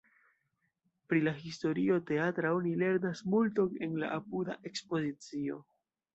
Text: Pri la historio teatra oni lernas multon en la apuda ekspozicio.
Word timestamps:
Pri 1.11 1.19
la 1.27 1.33
historio 1.41 1.97
teatra 2.11 2.55
oni 2.61 2.73
lernas 2.85 3.23
multon 3.35 3.77
en 3.89 3.95
la 4.05 4.11
apuda 4.19 4.59
ekspozicio. 4.73 5.63